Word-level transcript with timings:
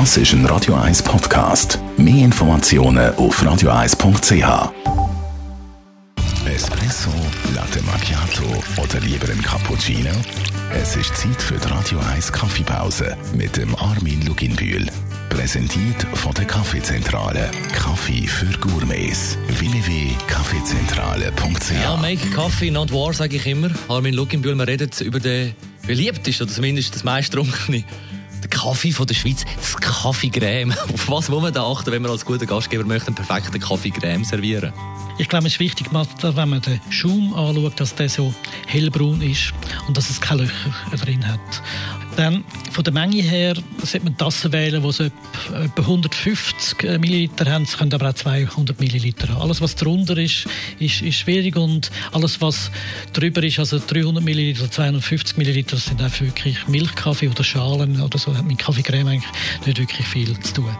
Das 0.00 0.16
ist 0.16 0.32
ein 0.32 0.44
Radio 0.46 0.74
1 0.74 1.04
Podcast. 1.04 1.78
Mehr 1.96 2.24
Informationen 2.24 3.14
auf 3.14 3.40
radio1.ch. 3.40 4.72
Espresso, 6.52 7.10
Latte 7.54 7.80
Macchiato 7.84 8.42
oder 8.82 8.98
lieber 9.06 9.28
ein 9.30 9.40
Cappuccino? 9.40 10.10
Es 10.72 10.96
ist 10.96 11.16
Zeit 11.16 11.40
für 11.40 11.54
die 11.54 11.68
Radio 11.68 12.00
1 12.12 12.32
Kaffeepause 12.32 13.16
mit 13.36 13.56
dem 13.56 13.72
Armin 13.76 14.26
Luginbühl. 14.26 14.84
Präsentiert 15.30 16.02
von 16.14 16.34
der 16.34 16.46
Kaffeezentrale. 16.46 17.48
Kaffee 17.72 18.26
für 18.26 18.50
Gourmets. 18.58 19.38
www.kaffeezentrale.ch 19.46 21.70
Ja, 21.80 21.96
make 21.98 22.28
coffee, 22.34 22.72
not 22.72 22.90
war, 22.90 23.12
sage 23.12 23.36
ich 23.36 23.46
immer. 23.46 23.70
Armin 23.86 24.14
Luckenbühl, 24.14 24.56
wir 24.56 24.66
reden 24.66 24.90
über 25.02 25.20
den 25.20 25.54
beliebtesten, 25.86 26.46
oder 26.46 26.52
zumindest 26.52 26.96
das 26.96 27.04
meisttrunkene, 27.04 27.84
den 28.44 28.50
Kaffee 28.50 28.92
von 28.92 29.06
der 29.06 29.14
Schweiz, 29.14 29.44
das 29.56 29.76
Kaffee-Creme. 29.76 30.72
Auf 30.92 31.10
was 31.10 31.28
muss 31.28 31.42
man 31.42 31.52
da 31.52 31.64
achten, 31.64 31.90
wenn 31.90 32.02
man 32.02 32.10
als 32.10 32.24
guter 32.24 32.46
Gastgeber 32.46 32.84
möchte 32.84 33.08
einen 33.08 33.16
perfekten 33.16 33.58
Kaffee-Creme 33.60 34.24
servieren 34.24 34.72
Ich 35.18 35.28
glaube, 35.28 35.46
es 35.46 35.54
ist 35.54 35.60
wichtig, 35.60 35.88
wenn 35.92 36.48
man 36.48 36.60
den 36.60 36.80
Schaum 36.90 37.34
anschaut, 37.34 37.80
dass 37.80 37.94
der 37.94 38.08
so 38.08 38.34
hellbraun 38.66 39.22
ist 39.22 39.52
und 39.88 39.96
dass 39.96 40.10
es 40.10 40.20
keine 40.20 40.42
Löcher 40.42 40.96
drin 40.96 41.26
hat. 41.26 41.40
Dann 42.16 42.44
von 42.74 42.82
der 42.82 42.92
Menge 42.92 43.22
her 43.22 43.54
sollte 43.84 44.04
man 44.04 44.16
Tassen 44.18 44.52
wählen, 44.52 44.82
die 44.82 45.04
etwa 45.64 45.80
150 45.80 46.82
Milliliter 46.98 47.48
haben. 47.50 47.62
Es 47.62 47.78
können 47.78 47.94
aber 47.94 48.10
auch 48.10 48.14
200 48.14 48.80
Milliliter 48.80 49.28
haben. 49.28 49.42
Alles, 49.42 49.60
was 49.60 49.76
drunter 49.76 50.16
ist, 50.18 50.48
ist, 50.80 51.00
ist 51.00 51.14
schwierig 51.14 51.54
und 51.54 51.92
alles, 52.10 52.40
was 52.40 52.72
drüber 53.12 53.44
ist, 53.44 53.60
also 53.60 53.78
300 53.78 54.24
Milliliter, 54.24 54.68
250 54.68 55.36
Milliliter, 55.36 55.76
das 55.76 55.86
sind 55.86 56.02
auch 56.02 56.20
wirklich 56.20 56.66
Milchkaffee 56.66 57.28
oder 57.28 57.44
Schalen 57.44 58.00
oder 58.00 58.18
so, 58.18 58.36
hat 58.36 58.44
mit 58.44 58.58
Kaffeecreme 58.58 59.06
eigentlich 59.06 59.32
nicht 59.66 59.78
wirklich 59.78 60.06
viel 60.08 60.38
zu 60.40 60.54
tun. 60.54 60.76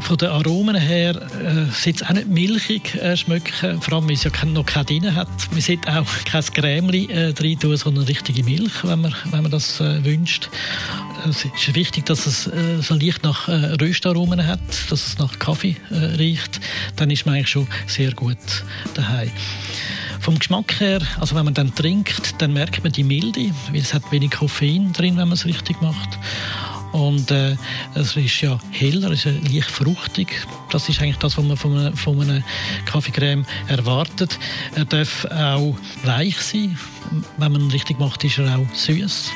Von 0.00 0.16
den 0.16 0.28
Aromen 0.28 0.76
her 0.76 1.14
äh, 1.16 1.66
sollte 1.72 1.90
es 1.90 2.02
auch 2.02 2.12
nicht 2.12 2.28
milchig 2.28 2.94
äh, 2.96 3.16
schmecken, 3.16 3.80
vor 3.80 3.94
allem, 3.94 4.08
weil 4.08 4.14
es 4.14 4.24
ja 4.24 4.30
noch 4.46 4.66
keine 4.66 4.86
drin 4.86 5.14
hat. 5.14 5.28
Man 5.50 5.60
sollte 5.60 5.88
auch 5.88 6.06
kein 6.24 6.44
Cremeli 6.44 7.06
äh, 7.06 7.34
rein 7.38 7.58
tun, 7.58 7.76
sondern 7.76 8.04
richtige 8.04 8.42
Milch, 8.44 8.72
wenn 8.82 9.00
man, 9.02 9.14
wenn 9.30 9.42
man 9.42 9.50
das 9.50 9.80
äh, 9.80 10.04
wünscht. 10.04 10.48
Es 11.28 11.44
ist 11.44 11.74
wichtig, 11.74 12.06
dass 12.06 12.26
es 12.26 12.46
äh, 12.46 12.80
so 12.80 12.94
leicht 12.94 13.22
nach 13.24 13.48
äh, 13.48 13.76
Röstaromen 13.80 14.46
hat, 14.46 14.60
dass 14.88 15.06
es 15.06 15.18
nach 15.18 15.38
Kaffee 15.38 15.76
äh, 15.90 15.94
riecht. 16.16 16.60
Dann 16.96 17.10
ist 17.10 17.26
man 17.26 17.34
eigentlich 17.34 17.48
schon 17.48 17.68
sehr 17.86 18.12
gut 18.12 18.38
daheim. 18.94 19.30
Vom 20.20 20.38
Geschmack 20.38 20.80
her, 20.80 21.00
also 21.18 21.34
wenn 21.34 21.44
man 21.44 21.54
dann 21.54 21.74
trinkt, 21.74 22.40
dann 22.42 22.52
merkt 22.52 22.82
man 22.82 22.92
die 22.92 23.04
Milde, 23.04 23.50
weil 23.70 23.80
es 23.80 23.94
hat 23.94 24.10
wenig 24.12 24.32
Koffein 24.32 24.92
drin, 24.92 25.16
wenn 25.16 25.28
man 25.28 25.32
es 25.32 25.46
richtig 25.46 25.80
macht. 25.80 26.18
Und 26.92 27.30
äh, 27.30 27.56
es 27.94 28.16
ist 28.16 28.40
ja 28.40 28.58
heller, 28.70 29.10
es 29.10 29.24
ist 29.24 29.52
leicht 29.52 29.70
fruchtig. 29.70 30.46
Das 30.70 30.88
ist 30.88 31.00
eigentlich 31.00 31.18
das, 31.18 31.38
was 31.38 31.44
man 31.44 31.56
von 31.56 31.78
einer, 31.78 31.96
von 31.96 32.20
einer 32.20 32.42
Kaffeecreme 32.84 33.46
erwartet. 33.68 34.38
Er 34.74 34.84
darf 34.84 35.24
auch 35.26 35.76
weich 36.04 36.40
sein. 36.40 36.78
Wenn 37.36 37.52
man 37.52 37.62
ihn 37.62 37.70
richtig 37.70 37.98
macht, 37.98 38.24
ist 38.24 38.38
er 38.38 38.58
auch 38.58 38.74
süß. 38.74 39.30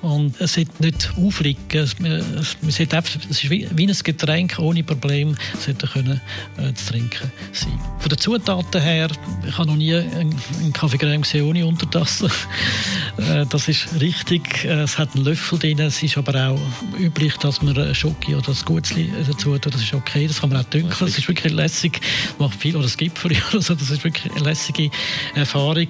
Und 0.00 0.40
es 0.40 0.54
sollte 0.54 0.82
nicht 0.82 1.10
aufliegen. 1.16 1.58
Es, 1.72 1.96
es, 1.98 2.56
es, 2.66 2.80
einfach, 2.80 3.18
es 3.28 3.42
ist 3.42 3.50
wie, 3.50 3.68
wie, 3.72 3.86
ein 3.86 3.96
Getränk 4.02 4.58
ohne 4.58 4.84
Problem 4.84 5.34
sollte 5.58 5.88
können, 5.88 6.20
äh, 6.56 6.72
zu 6.74 6.92
trinken 6.92 7.32
sein. 7.52 7.80
Von 7.98 8.08
den 8.08 8.18
Zutaten 8.18 8.80
her, 8.80 9.08
ich 9.46 9.58
habe 9.58 9.68
noch 9.68 9.76
nie 9.76 9.94
einen, 9.94 10.36
einen 10.60 10.72
Kaffeecreme 10.72 11.22
gesehen 11.22 11.46
ohne 11.46 11.66
Untertasse. 11.66 12.30
äh, 13.16 13.44
das 13.46 13.66
ist 13.68 13.88
richtig. 14.00 14.64
Es 14.64 14.98
hat 14.98 15.14
einen 15.16 15.24
Löffel 15.24 15.58
drin. 15.58 15.80
Es 15.80 16.00
ist 16.02 16.16
aber 16.16 16.50
auch 16.50 16.60
üblich, 16.98 17.36
dass 17.38 17.60
man 17.62 17.94
Schoki 17.94 18.36
oder 18.36 18.46
das 18.46 18.64
Gutzli 18.64 19.10
dazu 19.26 19.58
tut. 19.58 19.74
Das 19.74 19.82
ist 19.82 19.94
okay. 19.94 20.28
Das 20.28 20.40
kann 20.40 20.50
man 20.50 20.60
auch 20.60 20.68
dünkeln. 20.68 21.08
Es 21.08 21.18
ist 21.18 21.26
wirklich 21.26 21.52
lässig. 21.52 22.00
Macht 22.38 22.60
viel 22.60 22.76
oder 22.76 22.84
das 22.84 22.96
Gipfel 22.96 23.32
oder 23.50 23.62
so. 23.62 23.74
Das 23.74 23.90
ist 23.90 24.04
wirklich 24.04 24.32
eine 24.32 24.44
lässige 24.44 24.90
Erfahrung. 25.34 25.88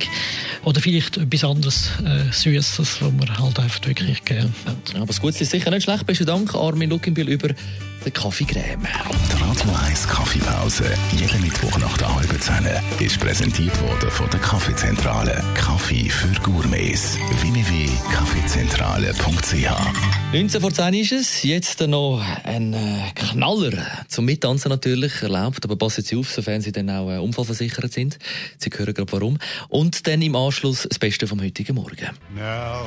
Oder 0.65 0.81
vielleicht 0.81 1.19
etwas 1.19 1.45
anderes 1.45 1.91
äh, 2.05 2.33
Süßes, 2.33 3.03
wo 3.03 3.11
man 3.11 3.39
halt 3.39 3.59
einfach 3.59 3.85
wirklich 3.85 3.98
wirklich 4.01 4.25
gerne 4.25 4.51
Aber 4.95 5.07
das 5.07 5.21
Gute 5.21 5.43
ist 5.43 5.51
sicher 5.51 5.71
nicht 5.71 5.83
schlecht. 5.85 6.07
Besten 6.07 6.27
Dank, 6.27 6.55
Armin 6.55 6.91
Luckenbühl, 6.91 7.29
über 7.29 7.49
den 7.49 8.13
Kaffeecreme. 8.13 8.87
Die 8.87 9.43
Radio 9.43 9.73
1 9.87 10.07
Kaffeepause, 10.07 10.85
jeden 11.13 11.41
Mittwoch 11.41 11.77
nach 11.79 11.97
der 11.99 12.15
halben 12.15 12.41
Zehn, 12.41 12.65
ist 13.01 13.19
präsentiert 13.19 13.81
worden 13.83 14.09
von 14.11 14.31
der 14.31 14.39
Kaffeezentrale. 14.41 15.43
Kaffee 15.55 16.09
für 16.09 16.33
Gourmets. 16.43 17.19
www.kaffeezentrale.ch 17.41 20.33
19 20.33 20.61
vor 20.61 20.73
10 20.73 20.95
ist 20.95 21.13
es. 21.13 21.43
Jetzt 21.43 21.81
noch 21.81 22.23
ein 22.45 22.75
äh, 22.75 23.01
Knaller 23.15 23.73
zum 24.09 24.27
Mittanzen 24.27 24.69
natürlich 24.69 25.23
erlaubt. 25.23 25.65
Aber 25.65 25.77
passen 25.77 26.05
Sie 26.05 26.17
auf, 26.17 26.31
sofern 26.31 26.61
Sie 26.61 26.73
dann 26.73 26.91
auch 26.91 27.11
äh, 27.11 27.19
unfallversichert 27.19 27.93
sind. 27.93 28.19
Sie 28.59 28.71
hören 28.71 28.95
gerade 28.95 29.13
warum. 29.13 29.39
Und 29.69 30.07
dann 30.07 30.23
im 30.23 30.37
Anschluss 30.37 30.87
das 30.89 30.99
Beste 30.99 31.27
vom 31.27 31.43
heutigen 31.43 31.75
Morgen. 31.75 32.11
Now 32.35 32.87